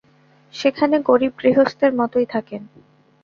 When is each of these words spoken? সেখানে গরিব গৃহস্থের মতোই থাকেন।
সেখানে 0.53 0.95
গরিব 0.99 1.31
গৃহস্থের 1.39 1.91
মতোই 1.93 2.25
থাকেন। 2.25 2.61